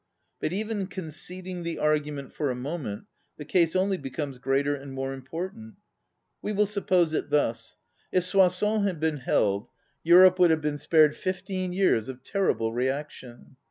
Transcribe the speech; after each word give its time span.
But 0.39 0.51
even 0.51 0.87
conceding 0.87 1.61
the 1.61 1.77
argument 1.77 2.33
for 2.33 2.49
a 2.49 2.55
moment, 2.55 3.05
the 3.37 3.45
case 3.45 3.75
only 3.75 3.97
becomes 3.97 4.39
greater 4.39 4.73
and 4.73 4.93
more 4.93 5.13
important. 5.13 5.75
We 6.41 6.53
will 6.53 6.65
suppose 6.65 7.13
it 7.13 7.29
thus: 7.29 7.75
If 8.11 8.23
Soissons 8.23 8.87
had 8.87 8.99
been 8.99 9.17
held, 9.17 9.69
Europe 10.03 10.39
would 10.39 10.49
have 10.49 10.59
been 10.61 10.79
spared 10.79 11.15
fifteen 11.15 11.71
years 11.71 12.09
of 12.09 12.23
terrible 12.23 12.73
re 12.73 12.89
action. 12.89 13.57